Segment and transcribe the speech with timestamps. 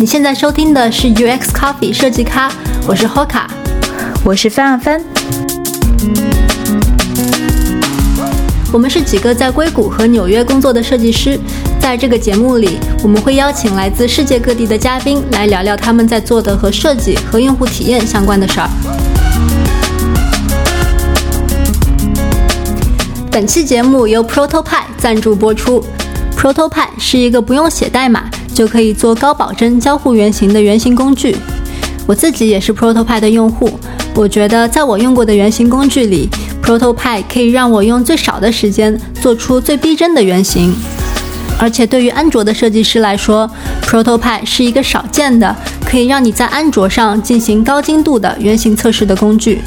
[0.00, 2.50] 你现在收听的是 UX Coffee 设计咖，
[2.88, 3.42] 我是 Hoka，
[4.24, 4.98] 我是范范。
[8.72, 11.38] 我们是几个在硅谷和纽约工作的设计师，
[11.78, 18.70] 在这个节目里，我们会邀请来自世界各地的嘉宾来聊聊他们在做的和设计和用户体验相关的事儿。
[23.30, 25.84] 本期节目由 Protopie 赞助播出。
[26.34, 31.36] Protopie 是一个不用写代码就可以做高保真交互原型的原型工具。
[32.06, 33.70] 我自己也是 Protopie 的用户，
[34.14, 36.28] 我觉得在我用过的原型工具里。
[36.62, 40.72] Protopie 可以让我用最少的时间做出最逼真的原型，
[41.58, 43.50] 而且对于安卓的设计师来说
[43.82, 49.60] ，Protopie 是一个少见的可以让你在安卓上进行高精度的原型测试的工具。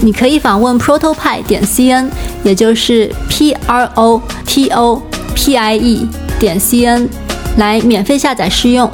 [0.00, 2.08] 你可以访问 Protopie 点 cn，
[2.44, 5.02] 也就是 p r o t o
[5.34, 7.06] p i e 点 cn，
[7.56, 8.90] 来免费下载试用。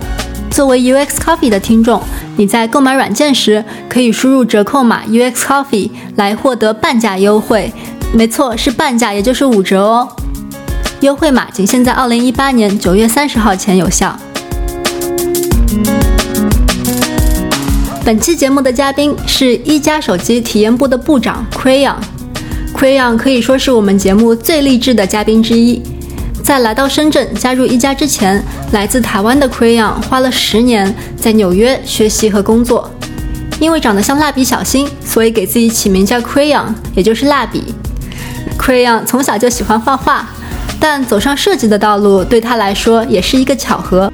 [0.51, 2.01] 作为 UX Coffee 的听众。
[2.39, 7.73] 你在购买软件时，可以输入折扣码 UX Coffee 来获得半价优惠。
[8.13, 10.07] 没错，是半价，也就是五折哦。
[11.01, 14.15] 优惠码仅限在二零一八年九月三十号前有效。
[18.05, 21.97] 本期节目的嘉宾是一加手机体验部的部长 Crayon。
[22.75, 25.83] Crayon 可以说是我们节目最励志的嘉宾之一。
[26.47, 32.89] 在来到深圳加入一家之前，来自台湾的 Crayon 花了十年在纽约学习和工作。
[33.59, 37.75] 因为长得像蜡笔小新，所以给自己起名叫 Crayon，也就是蜡笔。
[38.57, 40.25] Crayon 从小就喜欢画画，
[40.79, 44.09] 但走上设计的道路对他来说也是一个巧合。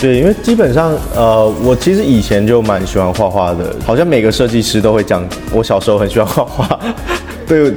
[0.00, 6.78] 对，因为基本上，呃，我其实以前就蛮喜欢画画的，好像每个设计师都会讲，我小时候很喜欢画画。
[7.52, 7.70] 对，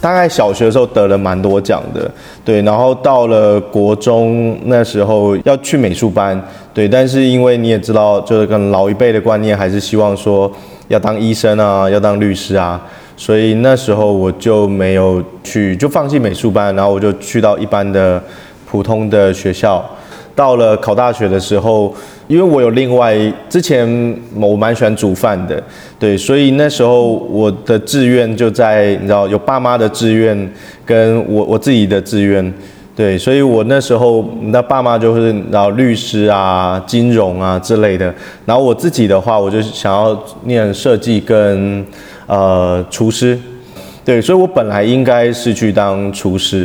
[0.00, 2.10] 大概小学的时候得了蛮多奖的，
[2.42, 6.42] 对，然后到了国中那时候要去美术班，
[6.72, 10.50] 对，但是因为你也知道，就是跟老一辈的观念还是希望说
[10.88, 12.80] 要当医生啊，要当律师啊，
[13.14, 18.22] 所以那时候我就没有去，就放弃美术班，然后我就去到一般的
[18.66, 19.84] 普通的学校。
[20.34, 21.94] 到了考大学的时候，
[22.26, 23.14] 因为我有另外
[23.48, 25.62] 之前我蛮喜欢煮饭的，
[25.98, 30.50] 对，所以那时候我的志愿就在你知道有爸妈的志愿
[30.86, 32.54] 跟我我自己的志愿，
[32.96, 38.14] 对，所以我那时候那爸妈就是然后律师啊、金融啊之类的，
[38.46, 41.84] 然后我自己的话，我就想要念设计跟
[42.26, 43.38] 呃厨师，
[44.04, 46.60] 对，所以我本来应该是去当厨师，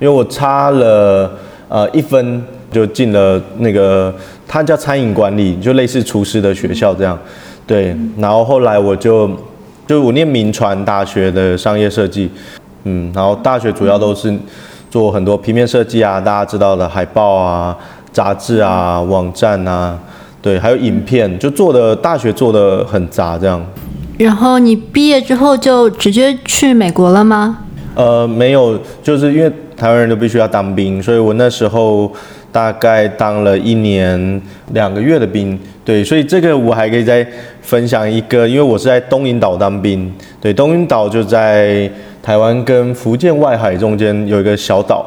[0.00, 1.30] 因为我差了
[1.68, 2.42] 呃一分。
[2.70, 4.14] 就进了那个，
[4.46, 7.18] 他叫餐饮管理，就类似厨师的学校这样，
[7.66, 7.96] 对。
[8.16, 9.28] 然后后来我就，
[9.88, 12.30] 就我念民传大学的商业设计，
[12.84, 14.32] 嗯，然后大学主要都是
[14.88, 17.76] 做很多平面设计啊，大家知道的海报啊、
[18.12, 19.98] 杂志啊、网站啊，
[20.40, 23.60] 对，还有影片，就做的大学做的很杂这样。
[24.16, 27.58] 然后你毕业之后就直接去美国了吗？
[27.96, 32.08] 呃，没有，就是因为台湾人都必须要当兵，所以我那时候。
[32.52, 37.26] 大概当了一年两个月的兵，对，所以这个我还可以再
[37.62, 41.90] 分享一个，因为我是在东引岛当兵，对，东引岛就在
[42.22, 45.06] 台湾跟福建外海中间有一个小岛，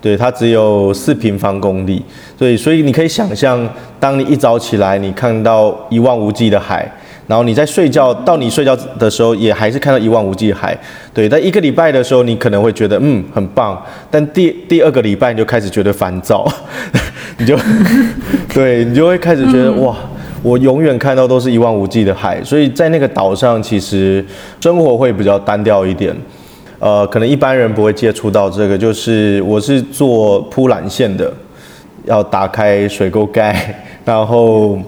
[0.00, 2.02] 对，它只有四平方公里，
[2.38, 6.90] 对，所以你可以想象，当你一早起来，你看到一望无际的海。
[7.32, 10.76] 然后你在睡觉，到你睡觉的时候，也还是看到一望无际的海，
[11.14, 11.26] 对。
[11.26, 16.46] 但一个礼拜的时候，你可能会觉得嗯很棒，但第第二个礼拜你就开始觉得烦躁，
[17.40, 17.58] 你就
[18.52, 19.96] 对你就会开始觉得哇，
[20.42, 24.22] 我永远看到都是一望无际的海，所以在那个岛上其实
[24.60, 26.14] 生活会比较单调一点，
[26.80, 31.32] 呃，可能一般人不会接触到这个，就是我是做铺缆线的，
[32.04, 34.78] 要打开水沟盖，然后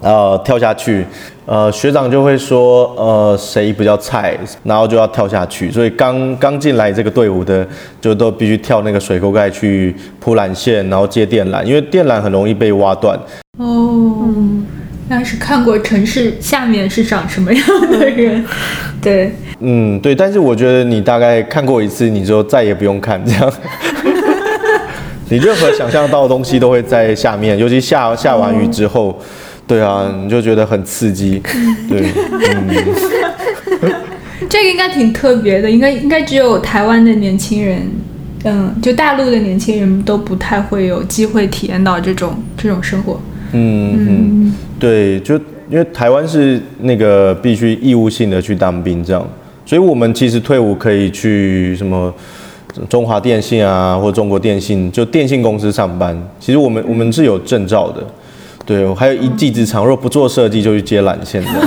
[0.00, 1.04] 呃跳下去。
[1.46, 5.68] 呃，学长就会说，呃，谁比较菜，然后就要跳下去。
[5.68, 7.66] 所以刚刚进来这个队伍的，
[8.00, 13.18] 就都必须跳那个水沟盖去铺缆线，然后接电缆，因为电缆很容易被挖断。
[13.58, 14.28] 哦，
[15.08, 18.44] 那是看过城市下面是长什么样的人，
[19.02, 20.14] 对，嗯，对。
[20.14, 23.52] 但是我觉得你大概看过一次，你就再也不用看这样。
[25.28, 29.18] 你任何想象到的东西都会在下面，尤其下下完雨之后。
[29.70, 31.40] 对啊，你就觉得很刺激，
[31.88, 32.74] 对，嗯，
[34.50, 37.80] 这个应该挺特别的，应该应该只有台湾的年轻人，
[38.42, 43.20] 嗯，就大陆的年轻人都不太会有机会体验到这种这种生活，
[43.52, 45.36] 嗯嗯，对，就
[45.70, 49.24] 因为台湾是那个必须义务性的去当兵这样，
[49.64, 52.12] 所以我们其实退伍可以去什么。
[52.88, 56.16] 中华电信啊，或中国电信，就电信公司上班。
[56.38, 58.00] 其实我们我们是有证照的，
[58.70, 59.84] 对我，还有一技之长。
[59.84, 61.50] 如果不做设计，就去接缆线的。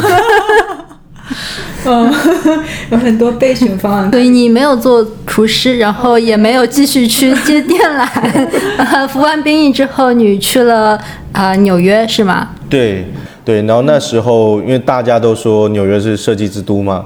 [1.86, 2.10] 嗯，
[2.92, 4.10] 有很多备选方案。
[4.10, 8.08] 所以你没有做厨师，然后也没有继续去接电缆。
[9.10, 10.98] 服完兵役之后，你去了
[11.34, 12.52] 啊纽约是吗？
[12.70, 13.06] 对
[13.44, 17.04] 对，然后那时候因为大家都说纽约是设计之都嘛，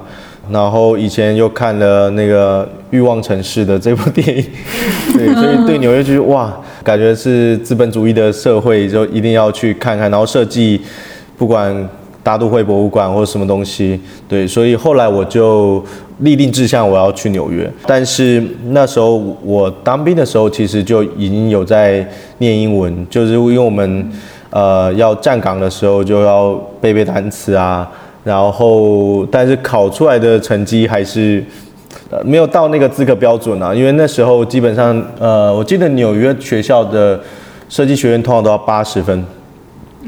[0.52, 4.46] 然后以前又看了那个《欲望城市》的这部电影，
[5.18, 10.10] 对，所以对纽约就是哇，感觉是资本主义的社会，就一定要去看看。
[10.12, 10.82] 然后设计，
[11.38, 11.88] 不管。
[12.24, 13.98] 大都会博物馆或者什么东西，
[14.28, 15.82] 对，所以后来我就
[16.20, 17.72] 立定志向，我要去纽约。
[17.86, 22.06] 但是那时候我当兵的时候，其实就已经有在
[22.40, 24.12] 念英文，就是因为我们
[24.50, 27.90] 呃要站岗的时候就要背背单词啊，
[28.26, 31.42] 然后但是考出来的成绩还是
[32.10, 37.20] 呃没有到那个资格标准啊，因为那时候基本上呃我记得纽约学校的
[37.70, 39.26] 设计学院通常都要八十分，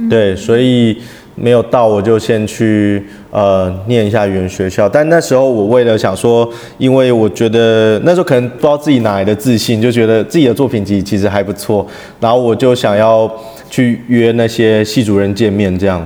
[0.09, 0.97] 对，所以。
[1.41, 3.01] 没有到，我就先去
[3.31, 4.89] 呃念一下语言学校。
[4.89, 6.45] 但那时候我为了想说，
[6.77, 11.87] 因为我觉得那时候可能不知道自己哪来的自信，就觉得自己的作品集其实还不错。
[12.19, 13.31] 然后我就想要
[13.69, 16.05] 去约那些系主任见面，这样。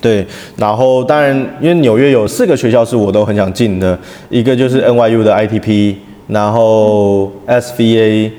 [0.00, 3.98] 对，然后当然因为纽约有四个学校是我都很想进的，
[4.28, 5.94] 一个就是 NYU 的 ITP，
[6.28, 8.30] 然后 SVA，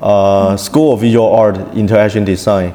[0.00, 2.70] 呃 School of Visual Art Interaction Design。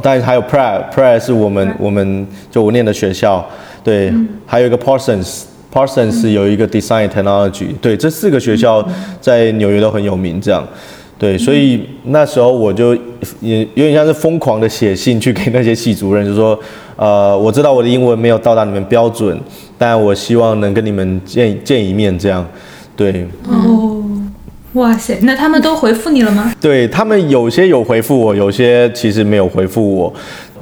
[0.00, 3.46] 但还有 Pratt，Pratt 是我们我们就我念的学校，
[3.84, 4.10] 对，
[4.46, 8.82] 还有一个 Parsons，Parsons 有一个 Design Technology，对，这四个学校
[9.20, 10.66] 在纽约都很有名，这样，
[11.18, 12.94] 对，所以那时候我就
[13.42, 16.58] 也有点像是疯狂的写信去给那些系主任，就说，
[16.96, 19.38] 呃，我知道我的英文没有到达你们标准，
[19.76, 22.46] 但我希望能跟你们见见一面，这样，
[22.96, 23.26] 对。
[23.48, 23.98] 哦。
[24.74, 26.50] 哇塞，那他们都回复你了吗？
[26.58, 30.10] 对他们有些有回复我，有些其实没有回复我。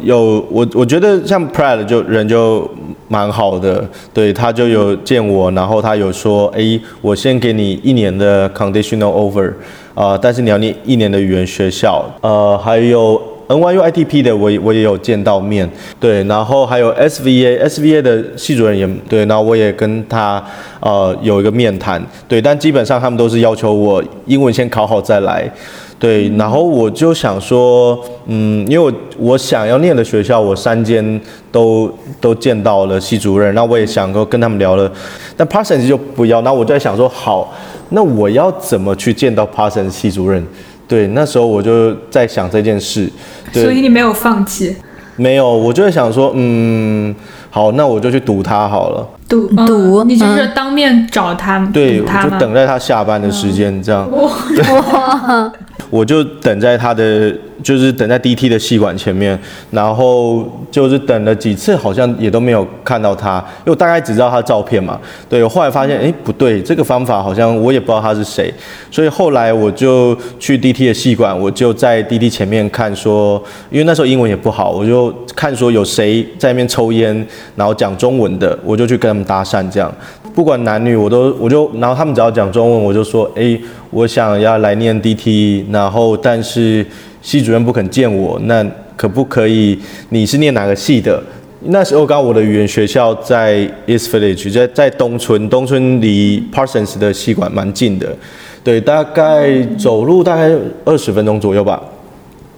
[0.03, 2.69] 有我我觉得像 Prad 就人就
[3.07, 9.53] 蛮好的，对他就有见我，然后他有说，哎，我先给你一年的 conditional over，
[9.95, 13.23] 啊，但是你要念一年的语言学校，呃，还有。
[13.51, 15.69] NYU ITP 的我我也有见到面，
[15.99, 20.43] 对，然后还有 SVA SVA 的系主任也对，然后我也跟他
[20.79, 25.51] 呃有一个面谈，对，但基本上他们都是要求我英文先考好再来，
[25.99, 31.21] 对，然后我就想说，嗯，因为我我想要念的学校我三间
[31.51, 34.89] 都都见到了系主任，那我也想说跟他们聊了，
[35.37, 37.53] 但 Parsons 就不要，那我就在想说，好，
[37.89, 40.47] 那我要怎么去见到 Parsons 系主任？
[40.91, 43.09] 对，那时候我就在想这件事，
[43.53, 44.75] 所以你没有放弃？
[45.15, 47.15] 没有，我就会想说，嗯，
[47.49, 49.09] 好，那我就去堵他好了。
[49.29, 54.11] 堵堵，你就是当面找他，对，就等待他下班的时间这样。
[54.11, 54.33] 哇，
[55.91, 57.35] 我就等在他的。
[57.63, 59.39] 就是等在 DT 的戏馆前面，
[59.71, 64.99] 然后就是等了几次，好像也都没有看到他，因为我大概只知道他的照片嘛。
[65.29, 68.51] 对，我后来发现，哎，不对，这个方法好像我也不知道他是谁，
[68.91, 73.37] 所以后来我就去 DT 的戏馆，我就在 DT 前面看，说，
[73.71, 77.15] 因为那时候英文也不好，我就看说有谁在那边抽烟，
[77.57, 79.95] 然后讲中文的，我就去跟他们搭讪，这样，
[80.35, 86.87] 不管男女，我都我就，然后他们只要讲中文，我就说，哎，我想要来念 DT，然后但是。
[87.23, 88.67] 系主任不肯见我，那
[88.97, 89.79] 可不可以？
[90.09, 91.23] 你是念哪个系的？
[91.65, 98.17] 那时候刚我的语言学校在 East Village，在在东村，东村离 Parsons 的系馆蛮近的，
[98.65, 100.51] 对，大概走路大概
[100.87, 101.79] 二十分钟左右吧。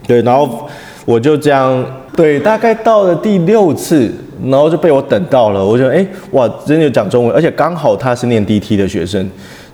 [0.07, 0.69] 对，然后
[1.05, 1.85] 我就这样，
[2.15, 4.09] 对，大概到了第六次，
[4.45, 5.67] 然后就被我等到了。
[5.67, 9.29] 我就，哎，哇，真的有讲中文，而且刚好他是念 DT 的学生，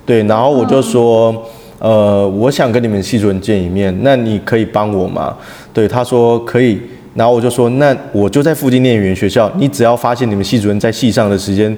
[0.09, 1.45] 对，然后我就说。
[1.81, 5.33] 呃，我想跟你们系主任见一面，那你可以帮我吗？
[5.71, 6.77] 对，他说可以，
[7.15, 11.73] 然后我就说，那我就在附近念语言学校，你只要发现你们系主任在系上的时间，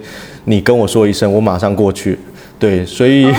[0.46, 2.18] 你跟我说一声，我马上过去。
[2.58, 3.32] 对，所以，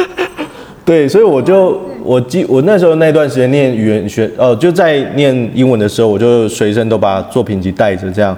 [0.84, 8.36] 对，所以我就我记我那时候那段时间念语言学，呃，就在念英文的时候，我就随身都把作品集带着这样。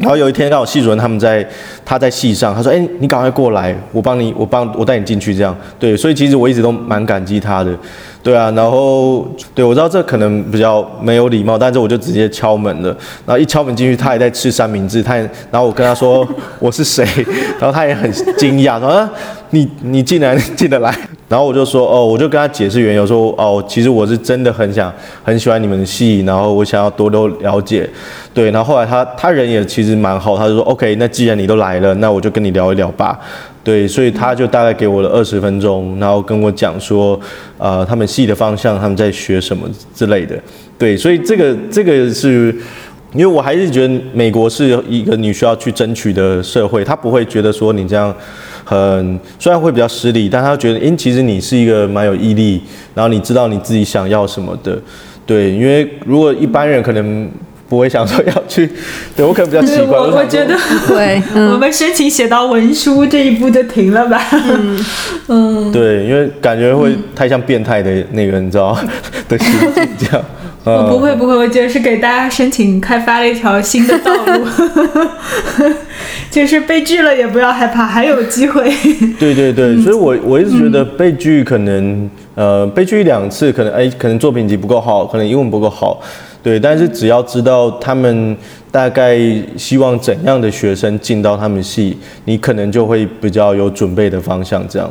[0.00, 1.46] 然后有一天刚好系主任他们在
[1.84, 7.70] 他在戏上，他说：“哎，你赶快过来，我帮你，我帮我带你进去。”这样对，所以其实我一直都蛮感激他的，
[8.22, 8.50] 对啊。
[8.52, 12.88] 然后对我知道这可能比较没有礼貌，但是我就直接敲门了。
[13.26, 16.26] 然后一敲门进去，他也在吃三明治，他也然后我跟他说
[16.58, 17.06] 我是谁，
[17.60, 19.08] 然后他也很惊讶，说
[19.50, 20.92] ：“你你竟然进得来？”
[21.32, 24.92] 然后我就说：“哦，我就跟他解释缘由，说哦，其实我是真的很想
[25.24, 27.88] 很喜欢你们的戏，然后我想要多多了解。”
[28.34, 33.18] 对，然后后来他他人也其实蛮好，他就说 OK，那既然你都来了，那我就跟你聊一聊吧。
[33.64, 37.18] 对，所以他就大概给我了二十分钟，然后跟我讲说，
[37.56, 40.38] 呃，他们戏的方向，他们在学什么之类的。
[40.76, 42.54] 对，所以这个这个是，
[43.14, 48.14] 因为我还是觉得美国是一个你需要去争取的社会，他不会觉得说你这样
[48.72, 52.60] 嗯虽然会比较失礼，但他觉得，诶，其实你是一个蛮有毅力，
[52.94, 54.80] 然后你知道你自己想要什么的。
[55.26, 57.30] 对，因为如果一般人可能。
[57.72, 58.70] 不会想说要去，
[59.16, 59.98] 对我可能比较奇怪。
[59.98, 60.54] 我我觉得
[60.86, 64.22] 对，我们申请写到文书这一步就停了吧。
[65.28, 68.78] 嗯，对，因为感觉会太像变态的那个，你知道
[69.26, 70.22] 的心境这样。
[70.64, 74.46] 我 不会不会，我觉得是给大家申请开发了一条新的道路，
[76.30, 78.70] 就是被拒了也不要害怕，还有机会。
[79.18, 85.98] 对对对，所以我我一直觉得被拒可能呃被拒一两次，可能哎可能作品集不够好，可能英文不够好。
[86.42, 88.36] 对，但是只要知道他们
[88.70, 89.16] 大概
[89.56, 94.66] 希望怎样的学生进到他们系，你可能就会比较有准备的方向。
[94.68, 94.90] 这样，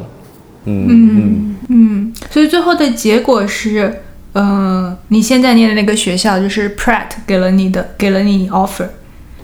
[0.65, 4.01] 嗯嗯嗯，所以最后的结果是，
[4.33, 8.87] 嗯，你现在念的那个学校就是 Pratt 给了你的，给了你 offer。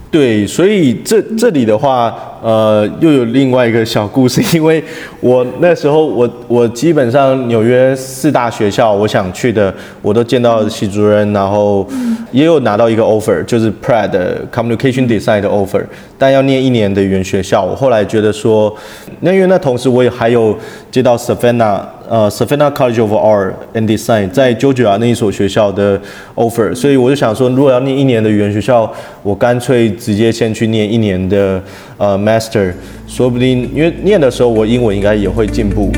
[0.10, 4.82] 对，所以这这里的话，呃，又有另外一个小故事， 因为
[5.20, 11.86] 我那时候我我基本上纽约四大学校我想去的，我都见到系主任，然后
[12.32, 14.10] 也有拿到一个 offer，就是 Pratt
[14.50, 15.84] Communication Design 的 offer，
[16.18, 17.62] 但要念一年的语言学校。
[17.62, 18.74] 我后来觉得说，
[19.20, 20.58] 那因为那同时我也还有
[20.90, 21.82] 接到 Savannah。
[22.10, 26.00] 呃，Savannah College of Art and Design 在 Georgia 那一所学校的
[26.36, 28.92] offer，所以我就想说，如果要念一年的语言学校，
[29.24, 31.62] 我干脆直接先去念一年的
[31.98, 32.74] 呃 Master，
[33.08, 35.92] 说不定因为念的时候我英文应该也会进步。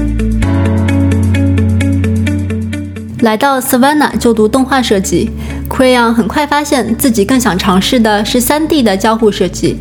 [3.22, 5.30] 来到 Savannah 就读动画设计
[5.70, 9.78] ，Crayon 很快发现自己更想尝试的是 3D 的交互设计，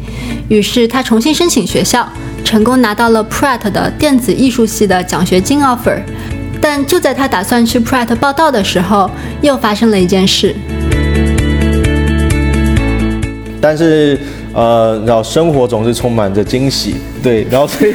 [0.48, 2.06] 于是他重新申请学校。
[2.44, 6.00] 成功拿到了 Pratt 的电子艺术系的奖学金 offer，
[6.60, 9.10] 但就在他打算去 Pratt 报道的时候，
[9.42, 10.54] 又发生了一件事。
[13.60, 14.18] 但是，
[14.54, 17.92] 呃，然后生活总是充满着惊喜，对，然后所以，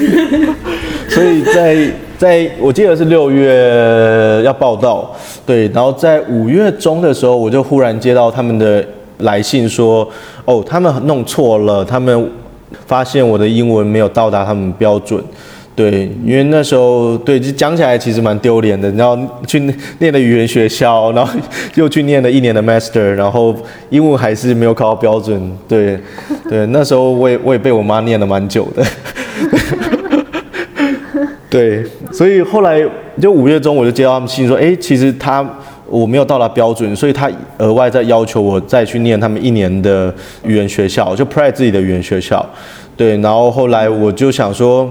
[1.10, 5.16] 所以在在我记得是六月要报道，
[5.48, 8.86] 对，然后在五月中的时候，我就忽然接到他们的
[9.20, 10.08] 来信说，
[10.46, 12.30] 哦，他们弄错了，他们。
[12.86, 15.24] 发现我的英文没有到达他们标准，
[15.76, 19.60] 对，因为那时候对，就讲起来其实蛮丢脸的，然后去
[20.00, 21.34] 念的语言学校，然后
[21.76, 23.56] 又去念了一年的 master，然后
[23.90, 25.98] 英文还是没有考到标准，对，
[26.50, 28.86] 对，那时候我也我也被我妈念了蛮久的，
[31.50, 32.84] 对，所以后来
[33.22, 35.48] 就五月中我就接到他们信说，哎，其实他。
[35.88, 40.14] 我没有到达标准，所以他额外再要求我再去念他们一年的
[40.44, 42.46] 语言学校，就 Pride 自己的语言学校。
[42.96, 44.90] 对，然后后来我就想说，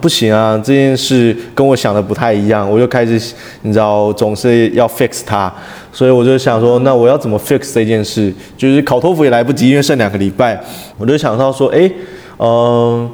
[0.00, 5.52] 不行啊，这件事跟我想的不太一样，我就开始，你知道，总是要 fix 它，
[5.92, 8.32] 所以我就想说，那我要怎么 fix 这件事？
[8.56, 10.58] 就是考托福也来不及，因为剩两个礼拜，
[10.96, 11.90] 我就想到说，哎，
[12.38, 13.10] 嗯。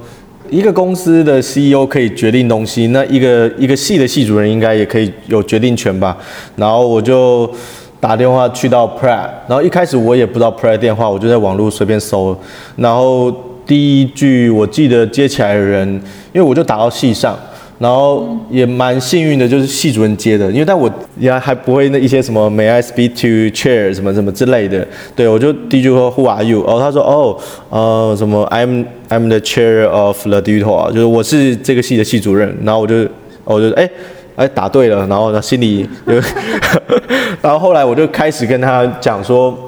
[0.53, 6.15] 一个公司的 CEO 可以决定东西，那一个一个系的系主任应该也可以有决定权吧？
[6.57, 7.51] 然后我就
[7.99, 12.37] 打电话去到 Pratt，然后一开始我也不知道 Pratt 电话，我就在网络随便搜，
[12.77, 13.35] 然后
[13.67, 15.89] 第一句我记得接起来的人，
[16.35, 17.35] 因为我就打到系上。
[17.83, 24.87] 然后也蛮幸运的，就是系主任接的，因为但我也还不会那一些什么 May I speak to chair 什么什么之类的，
[25.17, 26.63] 对我就第一句说 Who are you？
[26.65, 27.37] 哦，他说哦，
[27.71, 32.57] 呃，什么 I'm I'm the chair of the tutor，就是我是这个系的系主任。
[32.63, 33.05] 然后我就
[33.43, 33.91] 我就哎
[34.37, 35.85] 哎答对了，然后他心里，
[37.43, 39.59] 然后后来我就开始跟他讲说，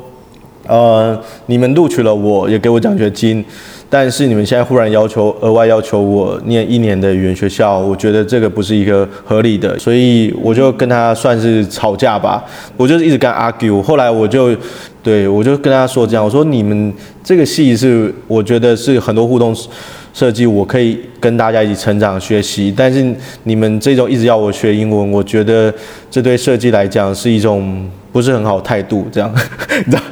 [0.68, 3.44] 呃，你们录取了我，也给我奖学金。
[3.96, 12.44] 但是你们现在忽然要求额外要求我念一年的语言学校，我觉得这个不是一个合理的，所以我就跟他算是吵架吧。
[12.76, 14.50] 我就是一直跟 argue，后来我就
[15.00, 19.54] 对我就跟他说这样，我说你们这个戏是我觉得是很多互动
[20.14, 22.72] 设计，我可以跟大家一起成长学习。
[22.74, 25.70] 但是你们这种一直要我学英文，我觉得
[26.10, 27.86] 这对设计来讲是一种。
[28.14, 29.28] 不是很好态度，这样，
[29.84, 30.02] 你知道，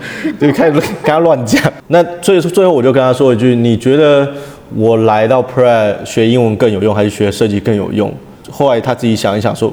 [0.40, 1.62] 就开始跟他乱讲。
[1.86, 4.28] 那最最后我就跟他说一句：你觉得
[4.74, 8.12] 我来到 Pre 学英文更有用，还是学设计更有用？
[8.50, 9.72] 后来他自己想一想说，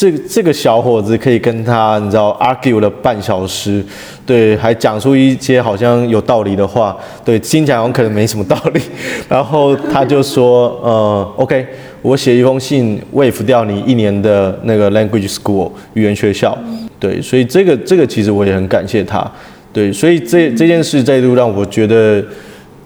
[0.00, 3.84] 这这个小伙子可以跟他，你知道，argue 了半小时，
[4.24, 8.80] 对，还讲出一些好像有道理的话，对，听起来可能没什么道理。
[9.28, 11.66] 然后他就说，呃，OK，
[12.00, 16.56] 我写一封信 waive 掉你一年的那个 language school 语言学校。
[16.98, 19.30] 对，所以这个这个其实我也很感谢他。
[19.70, 22.24] 对，所以这这件事再度让我觉得，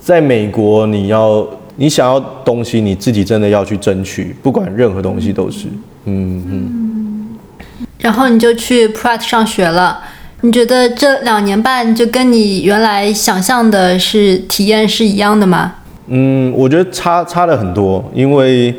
[0.00, 5.68] 在美国你要你想要东西，你自己真的要去争取，不管任何东西都是。
[6.06, 6.83] 嗯嗯。
[8.04, 9.98] 然后你就去 Pratt 上学了。
[10.42, 15.72] 你觉得这两年半就跟你原来想象的是体验是一样的吗？
[16.08, 18.74] 嗯，我觉得差差了很多，因为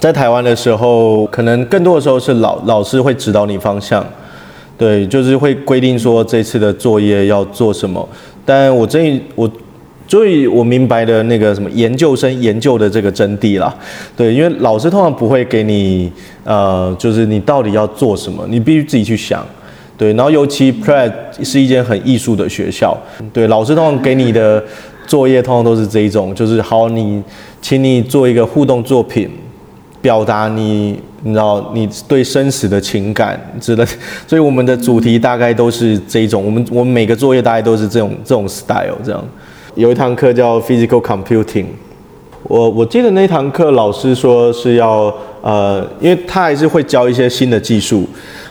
[0.00, 4.02] 在台湾的时候，可能更多的时候是老老师会指导你方向，
[4.78, 8.08] 对，就是会规定说这次的作业要做什么。
[8.46, 9.46] 但我这我
[10.06, 13.74] 所以我明白了那个什么研究生研究的这个真谛啦，
[14.16, 16.12] 对，因为老师通常不会给你
[16.44, 19.44] 呃，就是你到底要做什么，你必须自己去想。
[19.96, 21.12] 对，然后尤其 Pratt
[21.44, 22.96] 是一间很艺术的学校，
[23.32, 24.62] 对，老师通常给你的
[25.06, 27.22] 作业通常都是这一种，就是好，你
[27.62, 29.30] 请你做一个互动作品，
[30.02, 33.84] 表达你你知道你对生死的情感之类，
[34.26, 39.24] 所以我们的主题大概都是这一种，我们我们每个作业大概都是这种这种 style 这样。
[39.74, 41.66] 有一堂课叫 Physical Computing，
[42.44, 48.06] 我我记得那堂课老师说是要呃，因为他还是会教一些新的技术。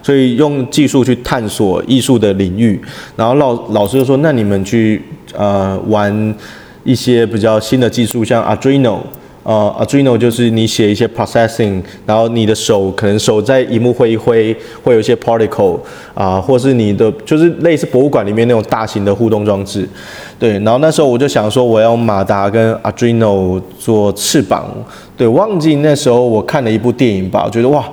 [0.06, 2.78] 所以用技术去探索艺术的领域，
[3.16, 5.02] 然后老老师就说：“那你们去
[5.34, 6.36] 呃玩
[6.84, 8.98] 一些比较新的技术，像 Arduino，
[9.44, 15.78] 呃 Arduino 就是你写一些 processing，然后你的手可能手在荧幕挥一挥，会有一些 particle
[16.14, 19.88] 啊，或是你的就是类似博物馆里面那种大型的互动装置，
[20.40, 20.54] 对。
[20.60, 24.66] 然后那时候我就想说，我要马达跟 Arduino 做翅膀，
[25.18, 25.28] 对。
[25.28, 27.86] 忘记那时候我看了一部电影吧，我觉得哇。”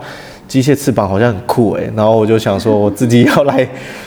[0.50, 3.64] 机械翅膀好像很酷诶，然后我就想说，我自己要来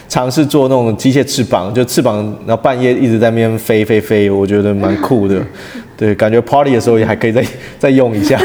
[0.09, 5.41] 尝试做那种机械翅膀，就翅膀，然后半夜一直在那边飞飞飞，我觉得蛮酷的。
[6.03, 7.41] 对，感觉 party 的时候也还可以再
[7.79, 8.37] 再用一下。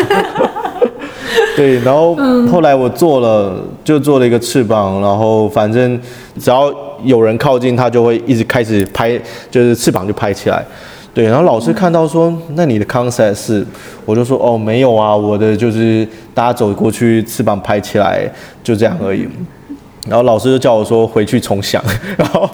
[1.57, 2.17] 对，然后
[2.49, 6.01] 后来我做了，就做了一个翅膀，然后反正
[6.39, 6.73] 只要
[7.03, 10.65] 有人靠近，它就会一直开始拍，就是翅膀就拍起来。
[11.13, 13.67] 对，然后老师看到说，那你的 concept 是，
[14.05, 18.31] 我就说哦没有啊，我的就是大家走过去，翅膀拍起来
[18.63, 19.27] 就这样而已。
[20.09, 21.83] 然后老师就叫我说回去重想，
[22.17, 22.49] 然后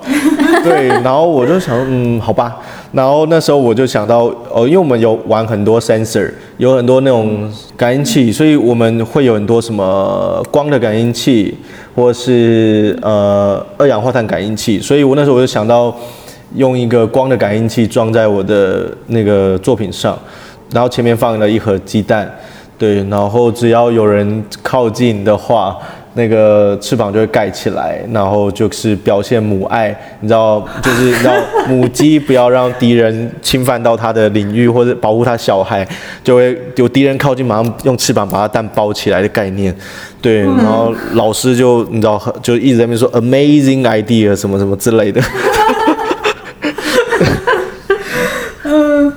[0.63, 2.57] 对，然后我就想嗯好吧，
[2.93, 11.57] 然后那时候我就想到哦，因为我们有玩很多 sensor，有很多那种感应器，所以我们会有很多什么光的感应器，
[11.95, 15.95] 或是呃二氧化碳感应器，所以我那时候我就想到。
[16.57, 20.17] 用一个光的感应器装在我的那个作品上，
[20.71, 22.33] 然后前面放了一盒鸡蛋，
[22.79, 25.77] 对，然后只要有人靠近的话，
[26.15, 29.89] 那个翅膀就会盖起来，然后就是表现母爱，
[30.21, 31.35] 你知道，就是你知道
[31.69, 35.87] 母鸡不要让敌人侵犯到它的领域或者保护它小孩，
[36.23, 39.75] 就会有敌人靠近，马上用翅膀把它蛋包起来的概念，
[40.23, 45.21] 对，然后老师就你知道就一直在那边说 amazing idea 什么什么之类的。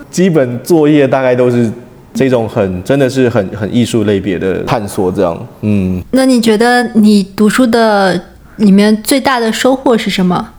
[0.10, 1.72] 基本作业大概都是
[2.18, 5.48] 这种很真的是很很艺术类别的探索，这样。
[5.62, 8.20] 嗯，那你觉得你读书的
[8.58, 10.50] 里面最大的收获是什么？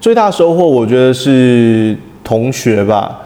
[0.00, 3.20] 最大收获我觉得是同学吧。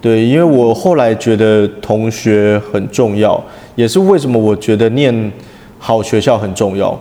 [0.00, 3.42] 对，因为我后来觉得同学很重要，
[3.76, 5.32] 也是为什么我觉得念
[5.78, 6.98] 好学校很重要。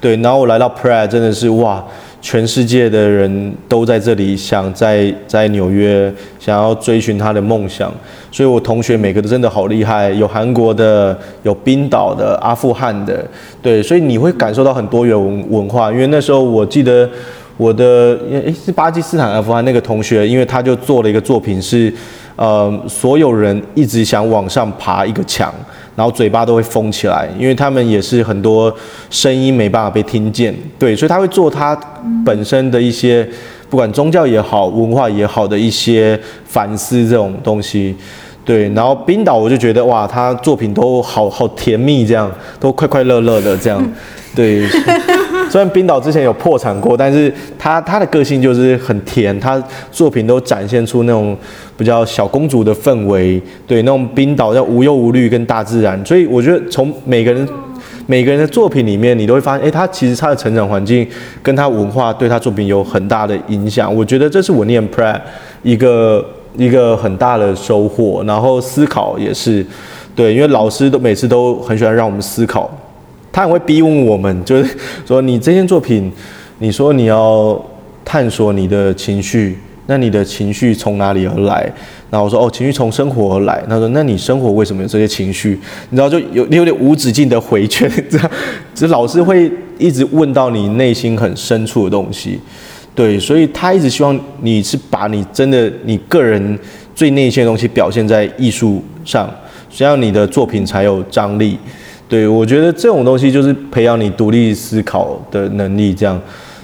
[0.00, 1.84] 对，然后我来到 Pratt 真的是哇。
[2.26, 7.88] 全世界的人都在这里，想在在纽约想要追寻他的梦想，
[8.32, 13.24] 所以我同学每个都真的好厉害，有韩国的，有冰岛的，阿富汗的，
[13.62, 15.92] 对，所以你会感受到很多元文文化。
[15.92, 17.08] 因为那时候我记得
[17.56, 21.94] 我的诶是巴基斯坦阿富汗那个同学，因为他就做了一个作品是，
[22.34, 25.54] 呃，所有人一直想往上爬一个墙。
[25.96, 28.72] 然后嘴巴都会封起来，因为他们也是很多
[29.10, 31.74] 声音没办法被听见，对，所以他会做他
[32.24, 33.26] 本身的一些，
[33.70, 37.96] 不管宗教也好，文化也好的一些反思这种东西，
[38.44, 38.68] 对。
[38.74, 42.30] 然后冰岛我就觉得哇，他作品都好好甜蜜，这样
[42.60, 43.82] 都快快乐乐的这样，
[44.34, 44.68] 对。
[45.56, 49.58] 虽然冰岛之前有破产过，但是他他的个性就是很甜，他
[49.90, 51.34] 作品都展现出那种
[51.78, 57.48] 比较小公主的氛围，对那种冰岛叫无忧无虑跟大自然，所以我觉得从每个人
[58.04, 61.08] 每个人的作品里面，你都会发现，哎，他其实他的成长环境
[61.42, 63.94] 跟他文化对他作品有很大的影响。
[63.96, 65.18] 我觉得这是我念 Pratt
[65.62, 66.22] 一个
[66.58, 69.64] 一个很大的收获，然后思考也是，
[70.14, 72.70] 对，因为老师都每次都很喜欢让我们思考。
[73.36, 76.10] 他很会逼问我们， 就是说你这件作品，
[76.58, 77.62] 你说你要
[78.02, 81.70] 探索你的情绪，那你的情绪从哪里而来？
[82.08, 83.62] 然后我说哦，情绪从生活而来。
[83.68, 85.50] 他说那你生活为什么有这些情绪？
[85.90, 88.30] 你知道就有你有点无止境的回圈， 这样，
[88.74, 92.40] 这老师会一直问到你内心很深处的东西。
[92.94, 96.58] 对，所以他一直希望你是把你真的你个人
[96.94, 99.28] 最内心的东西表现在艺术上，
[99.68, 101.58] 这样你的作品才有张力。
[102.08, 106.20] 对我觉得这种东西就是培养你独立思考的能力，这样。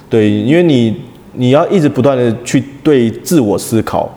[0.08, 0.96] 对，因为你
[1.32, 4.08] 你要一直不断的去对自我思考。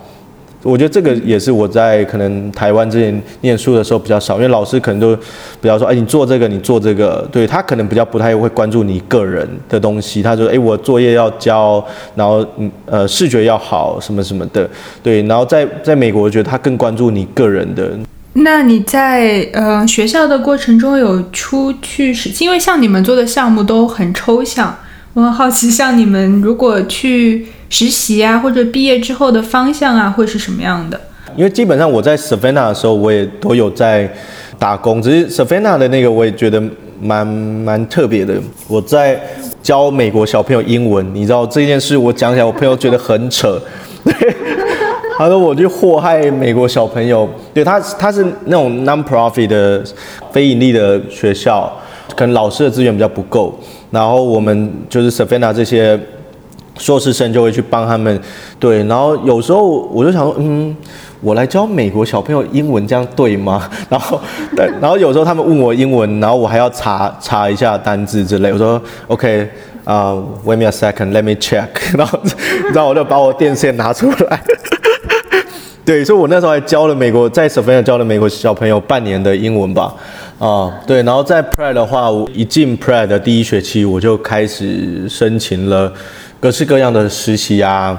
[0.62, 5.16] 我觉得这个也是我在可能台湾之前念书的时候比较少，因为老师可能都
[5.62, 10.24] 比较说，哎，你做这个，你做这个，对他可能比较不太会关注你个人的东西。
[10.24, 11.84] 他说，哎，我作业要交，
[12.16, 14.68] 然后嗯呃视觉要好，什么什么的，
[15.04, 15.22] 对。
[15.24, 17.92] 然后在在美国，我觉得他更关注你个人的。
[18.36, 24.78] 那你在呃学校的过程中有出去实，因为像你们做的项目都很抽象，
[25.14, 27.48] 我很好奇，像你们如果去。
[27.68, 31.02] 实习啊，或者毕业之后的方向啊，会是什么样的？
[31.36, 34.10] 因为基本上我在 Savanna 的时候，我也都有在
[34.60, 35.02] 打工。
[35.02, 36.62] 只是 Savanna 的那个，我也觉得
[37.02, 38.36] 蛮蛮特别的。
[38.68, 39.20] 我在
[39.64, 43.60] 教美国小朋友英文，你知道这件事，我讲起来，我朋友觉得很扯。
[45.18, 47.28] 他说我去祸害美国小朋友。
[47.54, 49.84] 对他，他是那种 non-profit 的
[50.32, 51.72] 非盈利的学校，
[52.16, 53.58] 可能老师的资源比较不够。
[53.92, 56.00] 然后我们就是 Savannah 这些。
[56.78, 58.20] 硕士生就会去帮他们，
[58.60, 60.76] 对，然后有时候我就想说，嗯，
[61.22, 63.70] 我来教美国小朋友英文，这样对吗？
[63.88, 64.20] 然后，
[64.58, 68.52] 对，然后有时候他们问我英文，然后我还要查查一下单字之类。
[68.52, 69.50] 我说，OK，
[69.86, 71.70] 啊，Wait me a second，Let me check。
[71.98, 72.20] 然后，
[72.74, 74.42] 然后我就把我电线拿出来。
[75.86, 79.94] 对，所以我那时候还教了美国在 s a f a 教了美国小朋友半年的英文吧。
[80.40, 85.94] 啊，对，然后在 Pratt 的话，我一进 Pratt 的第一学期，我就开始申请了。
[86.40, 87.98] 各式各样的实习啊，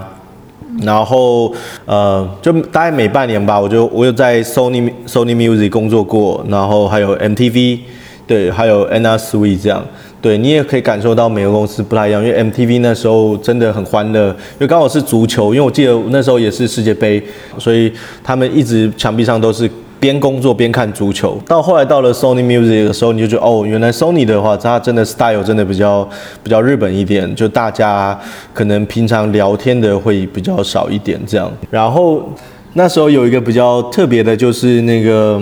[0.83, 1.53] 然后
[1.85, 7.79] 呃，就大概每半年吧，我就我有在 Sony Sony Music 工作过，然后还有 MTV，
[8.27, 9.85] 对，还有 Naswe 这样，
[10.27, 17.23] 对你也可以感受到每个公司不太一样，因为 MTV 那时候真的很欢乐，因为刚好是足球，因为我记得那时候也是世界杯，
[17.59, 17.93] 所以
[18.25, 19.71] 他们一直墙壁上都是。
[19.99, 26.07] 边工作边看足球，到后来到了 Sony Music 的时候，你就觉得哦，原来 Sony 的话，它真的 style 真的比较
[26.43, 28.17] 比较日本一点，就大家
[28.53, 31.51] 可能平常聊天的会比较少一点这样。
[31.71, 32.31] 然后
[32.75, 35.41] 那时候有一个比较特别的，就是那个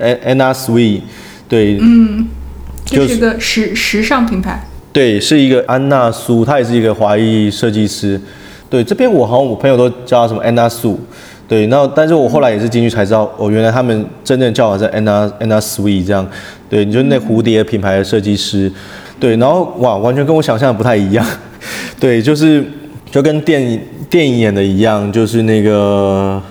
[0.00, 1.00] Anna Sui，
[1.48, 2.26] 对，嗯，
[2.94, 8.20] 就是一个时时尚品牌，对，是一个安娜苏，她也是一个华裔设计师。
[8.70, 10.98] 对，这边我好像我朋友都叫她什么安娜苏。
[11.46, 16.26] 对，那但是我后来也是进去才知道，哦，原来他们真正叫法是 Anna Anna Sui 这样，
[16.70, 18.72] 对，你就那蝴蝶品牌的设计师，
[19.20, 21.24] 对，然后哇，完全跟我想象的不太一样，
[22.00, 22.64] 对，就是
[23.10, 23.78] 就跟电影
[24.08, 26.42] 电影演的一样，就是那个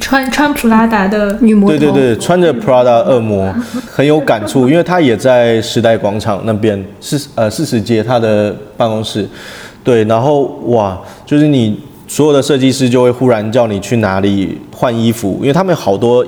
[0.00, 3.54] 穿穿普拉达的女魔对对对，穿着 Prada 恶魔，
[3.90, 9.28] 很有感触，因为他也在时代广场那边，四呃四十街他的办公室，
[9.84, 11.78] 对，然后哇，就是你。
[12.10, 16.26] 所有的设计师就会忽然叫你去哪里换衣服，因为他们好多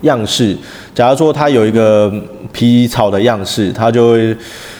[0.00, 0.56] 样式。
[0.92, 2.12] 假如说他有一个
[2.52, 4.36] 皮草的样式，他就会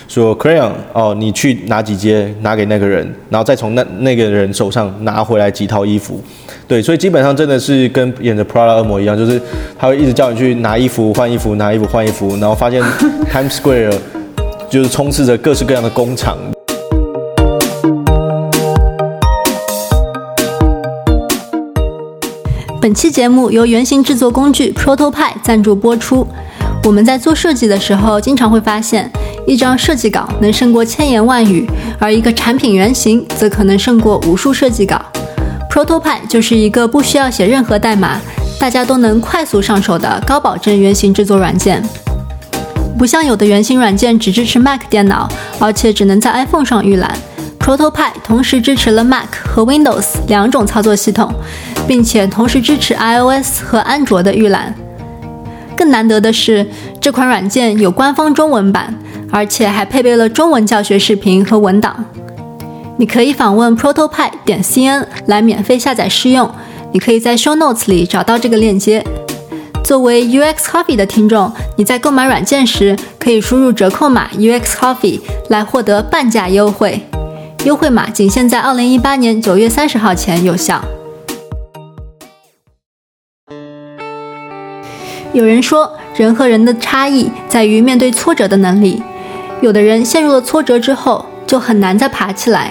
[0.06, 6.20] 说 crayon 哦，你去拿几件拿给那个人，然后再从那那个人手上拿回来几套衣服。
[6.66, 9.40] 对，所以基本上真的是跟演的 Prada 恶魔一样，就是
[9.78, 12.82] 他会一直叫你去拿衣服换衣服拿衣服换衣服，然后发现
[13.32, 13.94] Times Square
[14.70, 16.36] 就是充斥着各式各样的工厂。
[22.80, 26.26] 本期节目由原型制作工具 Protopie 赞助播出。
[26.84, 29.10] 我们在做设计的时候，经常会发现，
[29.46, 35.00] 一张设计稿能胜过千言万语，而一个产品原型则可能胜过无数设计稿。
[35.70, 38.18] Protopie 就是一个不需要写任何代码，
[38.58, 41.82] 大家都能快速上手的高保证原型制作软件。
[42.96, 45.28] 不像有的原型软件只支持 Mac 电脑，
[45.58, 47.12] 而且只能在 iPhone 上预览。
[47.58, 51.32] Protopie 同时支持了 Mac 和 Windows 两种操作系统，
[51.88, 54.74] 并且同时支持 iOS 和安卓的预览。
[55.76, 56.64] 更难得的是，
[57.00, 58.94] 这款软件有官方中文版，
[59.34, 62.04] 而且还配备了中文教学视频和文档。
[62.96, 66.48] 你可以访问 Protopie 点 cn 来免费下载试用。
[66.92, 69.04] 你可以在 Show Notes 里找到这个链接。
[69.82, 77.02] 作为 UX Coffee 的听众，你在购买软件时可以输入折扣码 UX Coffee 来获得半价优惠。
[77.64, 80.80] 优惠码仅限在二零一八年九月三十号前有效。
[85.32, 89.02] 有人说，人和人的差异在于面对挫折的能力。
[89.64, 92.66] 有的人陷入了挫折之后，就很难再爬起来；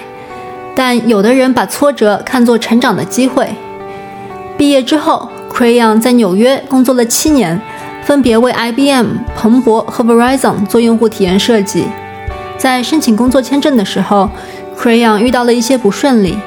[0.76, 3.52] 但有的人把挫折看作成长的机会。
[4.56, 7.60] 毕业之后，Crayon 在纽约工作了七年，
[8.04, 11.86] 分别为 IBM、彭博和 Verizon 做用户体验设计。
[12.56, 14.30] 在申请工作签证的时候
[14.78, 16.38] ，Crayon 遇到了一些不顺利，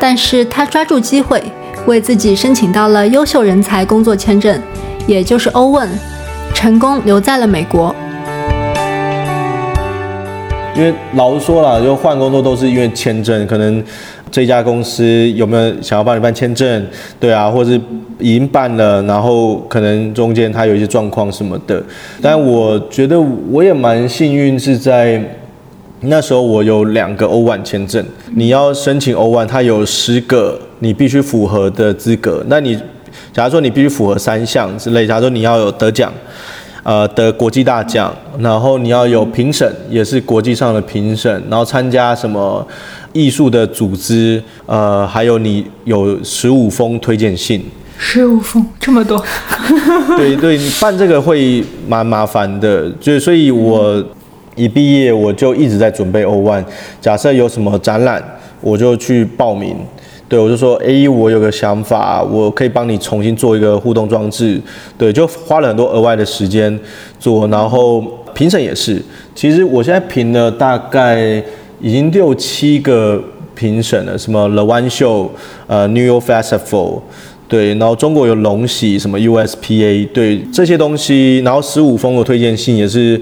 [0.00, 1.44] 但是他抓住机会，
[1.84, 4.58] 为自己申请到了优秀人才工作签证，
[5.06, 5.86] 也就是欧问，
[6.54, 7.94] 成功留在了美国。
[10.74, 13.82] 因为老实说了，就换工作都是因为签证，可能
[14.30, 16.86] 这家公司有没有想要帮你办签证，
[17.20, 17.80] 对啊，或者是
[18.18, 21.82] 已经办了，然后可能中间它有一些状况什么的。
[22.22, 25.22] 但我觉得我也蛮幸运，是在
[26.00, 28.02] 那时候我有两个欧万签证。
[28.34, 32.42] 你要申请欧万，它有十个你必须符合的资格。
[32.48, 32.74] 那你
[33.30, 36.10] 假如说你必须符合三项之类，假如说你要有得奖。
[36.82, 42.66] 呃的国际大奖，然后你要有评审，也是国际上的评审，然后参加什么
[43.12, 47.64] 艺术的组织，呃，还有你有十五封推荐信，
[47.98, 49.24] 十五封这么多，
[50.16, 54.02] 对对，你办这个会蛮麻烦的，就所以我
[54.56, 56.64] 一毕业我就一直在准备欧万，
[57.00, 58.22] 假设有什么展览，
[58.60, 59.76] 我就去报名。
[60.32, 64.58] 对，我就说，哎，我有个想法，我可以帮你重新做一个互动装置。
[64.96, 66.80] 对，就花了很多额外的时间
[67.20, 68.98] 做，然后评审也是。
[69.34, 71.18] 其实我现在评了大概
[71.82, 73.22] 已经六七个
[73.54, 75.28] 评审了，什么 The One Show，
[75.66, 77.02] 呃，New York Festival，
[77.46, 83.20] 对，然后中国有龙喜，什么 USPA，对这些东西，然后十五封的推荐信也是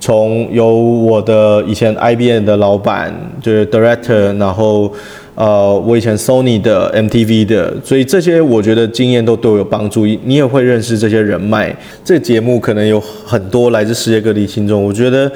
[0.00, 4.90] 从由我的以前 IBM 的老板，就是 Director，然后。
[5.36, 10.06] 呃，我以前 Sony 的 MTV 的，所以这些我觉得经验都对我有帮助。
[10.24, 11.76] 你也会认识这些人脉。
[12.02, 14.82] 这节目可能有很多来自世界各地听众。
[14.82, 15.30] 我觉得，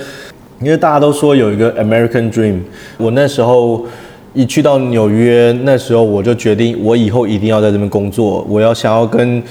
[0.62, 2.60] 因为大家都说有一个 American Dream，
[2.96, 3.84] 我那时候
[4.32, 8.42] 一去到纽约，那时候我就决定，我以后一定要在这边工作。
[8.48, 9.42] 我要想要跟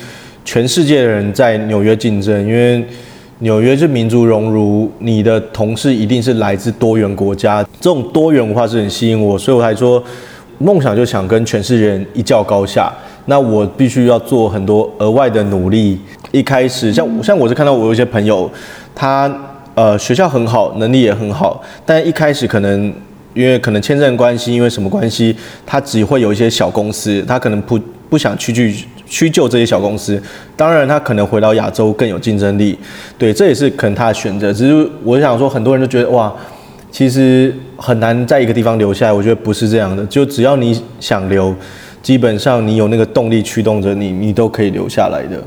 [0.43, 2.83] 全世界的人在纽约竞争，因为
[3.41, 10.03] 纽约是民族荣辱，你的同事一定是来自多元国家，这种多元文化是很吸引我，所以我才说。
[10.60, 12.91] 梦想就想跟全世界人一较高下，
[13.26, 15.98] 那我必须要做很多额外的努力。
[16.32, 18.52] 一开始，像像我是看到我有一些朋友，
[18.93, 19.32] 他
[19.74, 22.93] 呃学校很好，能力也很好，但一开始可能
[23.34, 25.34] 因为可能签证关系，因为什么关系，
[25.65, 30.22] 他只会有一些小公司，他可能不不想去去屈就这些小公司。
[30.58, 32.78] 当然，他可能回到亚洲更有竞争力，
[33.17, 34.52] 对，这也是可能他的选择。
[34.52, 36.34] 只是我想说，很多人都觉得哇。
[36.91, 40.06] 其实很难在一个地方留下来，我觉得不是这样的。
[40.08, 41.56] 就只要你想留，
[42.02, 45.41] 基本上你有那个动力驱动着你，你都可以留下来的。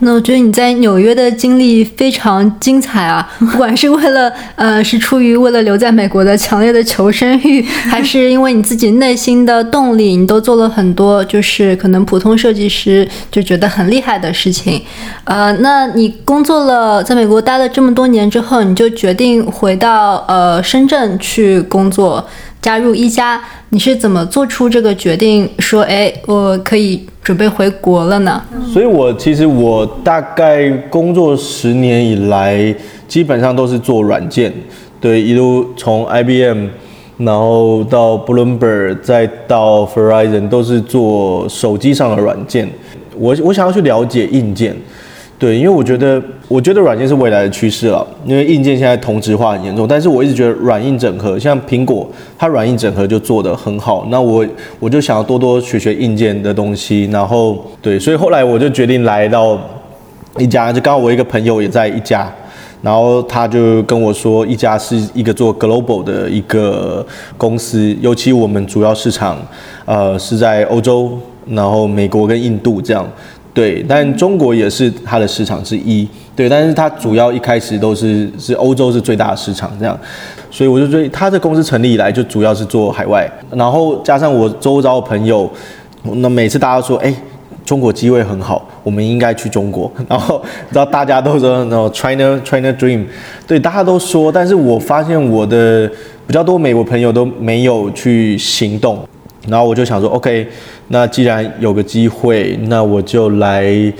[0.00, 3.28] 那我觉得你在纽约的经历非常精彩啊！
[3.38, 14.80] 不管是为了呃，是出于为了留在美国的强烈的求生欲，还是因为你自己内心的动力，你都做了很多就是可能普通设计师就觉得很厉害的事情。
[15.24, 22.24] 呃，那你工作了在美国待了这么多年之后，你就决定回到呃深圳去工作。
[22.60, 25.48] 加入一家，你是怎么做出这个决定？
[25.60, 28.42] 说，哎，我可以准备回国了呢？
[28.72, 32.74] 所以，我其实我大概工作十年以来，
[33.06, 34.50] 基本上都是做软件，
[34.98, 36.68] 对，一路从 IBM，
[37.18, 42.66] 然后到 Bloomberg，再到 Verizon，都是做手机上的软件。
[43.18, 44.74] 我我想要去了解硬件。
[45.38, 48.04] 对，因为我觉得，我觉得软件是未来的趋势了。
[48.26, 54.04] 因为硬件现在同质化很严重，但是我一直觉得软硬整合，像苹果，它软硬整合就做得很好。
[54.10, 54.44] 那我
[54.80, 57.04] 我就想要多多学学硬件的东西。
[57.12, 59.56] 然后，对，所以后来我就决定来到
[60.38, 62.28] 一家，就刚好我一个朋友也在一家，
[62.82, 69.38] 然后他就跟我说，一家是一个做 global 的一个公司，尤其我们主要市场，
[69.84, 73.08] 呃，是在欧洲，然后美国跟印度这样。
[73.58, 76.08] 对，但中国也是它的市场之一。
[76.36, 79.98] 对，但是它主要一开始都是是欧洲是最大的市场这样，
[80.48, 85.50] 所以我就觉得它的公司成立以来就主要是做海外，然后加上我周遭的朋友，
[86.04, 87.12] 那每次大家说，哎，
[87.64, 90.40] 中国机会很好，我们应该去中国，然后
[90.70, 93.06] 然后大家都说那种 China China Dream，
[93.44, 95.90] 对，大家都说，但是我发现我的
[96.28, 99.04] 比较多美国朋友都没有去行动。
[99.48, 100.46] 然后我就想说，OK，
[100.88, 103.92] 那既然有个机会，那我就来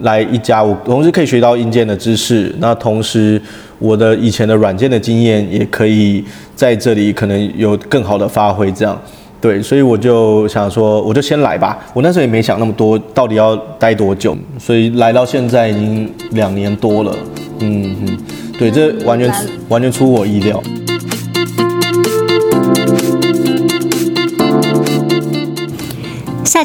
[0.00, 3.40] 来一家，我同时可以学到硬件的知识，那同时
[3.78, 9.00] 我的以前的软件的经验也可以在这里可能有更好的发挥，这样，
[9.40, 11.78] 对，所以我就想说，我就先来吧。
[11.94, 17.16] 我那时候也没想那么多，到底要待多久，所以来到现在已经两年多了，
[17.60, 18.18] 嗯嗯，
[18.58, 19.32] 对，这完全
[19.68, 20.62] 完全出我意料。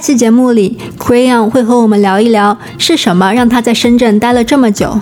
[0.04, 5.00] 期节目里，Crayon 会和我们聊一聊是什么让他在深圳待了这么久，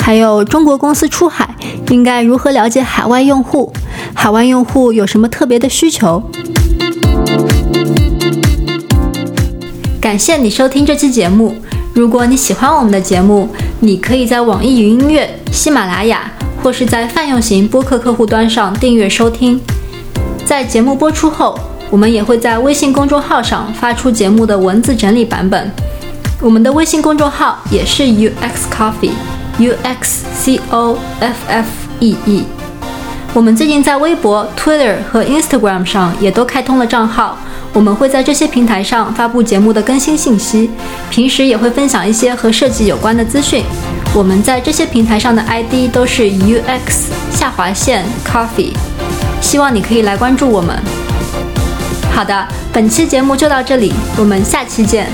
[0.00, 1.54] 还有中国公司出海
[1.90, 3.70] 应该如何了解海外用户，
[4.14, 6.22] 海外用户有什么特别的需求。
[10.00, 11.54] 感谢你收听这期节目。
[11.92, 13.46] 如果你喜欢我们的节目，
[13.80, 19.60] 你可以在网易云音乐、喜马拉雅或是在泛用型播客客户端上订阅收听。
[20.46, 21.58] 在节目播出后，
[21.92, 25.70] 我们也会在微信公众号上发出节目的文字整理版本。
[26.40, 28.32] 我们的微信公众号也是 UX
[28.74, 31.66] Coffee，U X C O F F
[32.00, 32.44] E E。
[33.34, 37.36] 我们最近在微博、Twitter 和 Instagram 上也都开通了账号，
[37.74, 40.70] 我们会在这些平台上发布节目的更新信息，
[41.10, 43.62] 平时也会分享一些和设计有关的资讯。
[44.14, 48.72] 我们在这些平台上的 ID 都是 UX 下划线 Coffee，
[49.42, 51.01] 希望你可以来关注我们。
[52.22, 55.08] 好的，本期节目就到这里，我们下期见。